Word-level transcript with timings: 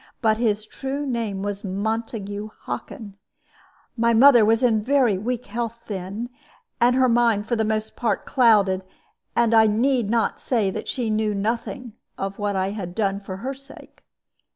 But 0.19 0.37
his 0.37 0.65
true 0.65 1.05
name 1.05 1.43
was 1.43 1.63
Montague 1.63 2.49
Hockin. 2.61 3.17
My 3.95 4.15
mother 4.15 4.43
was 4.43 4.63
in 4.63 4.83
very 4.83 5.15
weak 5.15 5.45
health 5.45 5.81
then, 5.85 6.31
and 6.79 6.95
her 6.95 7.07
mind 7.07 7.45
for 7.45 7.55
the 7.55 7.63
most 7.63 7.95
part 7.95 8.25
clouded; 8.25 8.83
and 9.35 9.53
I 9.53 9.67
need 9.67 10.09
not 10.09 10.39
say 10.39 10.71
that 10.71 10.87
she 10.87 11.11
knew 11.11 11.35
nothing 11.35 11.93
of 12.17 12.39
what 12.39 12.55
I 12.55 12.71
had 12.71 12.95
done 12.95 13.19
for 13.19 13.37
her 13.45 13.53
sake. 13.53 14.01